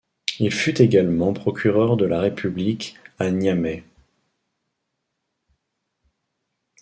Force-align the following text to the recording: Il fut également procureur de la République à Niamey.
Il 0.39 0.51
fut 0.51 0.81
également 0.81 1.31
procureur 1.31 1.95
de 1.95 2.05
la 2.07 2.19
République 2.21 2.95
à 3.19 3.29
Niamey. 3.29 3.83